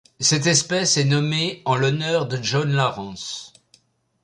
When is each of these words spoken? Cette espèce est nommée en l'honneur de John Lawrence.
Cette 0.19 0.47
espèce 0.47 0.97
est 0.97 1.05
nommée 1.05 1.61
en 1.65 1.75
l'honneur 1.75 2.27
de 2.27 2.37
John 2.41 2.71
Lawrence. 2.73 3.53